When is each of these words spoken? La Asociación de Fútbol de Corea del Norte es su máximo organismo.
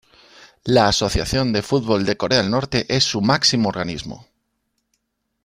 La 0.63 0.87
Asociación 0.87 1.53
de 1.53 1.61
Fútbol 1.61 2.07
de 2.07 2.17
Corea 2.17 2.39
del 2.41 2.49
Norte 2.49 2.87
es 2.89 3.03
su 3.03 3.21
máximo 3.21 3.69
organismo. 3.69 4.25